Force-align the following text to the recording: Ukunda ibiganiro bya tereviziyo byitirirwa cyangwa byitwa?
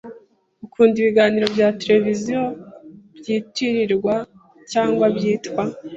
Ukunda 0.65 0.95
ibiganiro 1.01 1.45
bya 1.55 1.67
tereviziyo 1.79 2.41
byitirirwa 3.17 4.15
cyangwa 4.71 5.05
byitwa? 5.15 5.61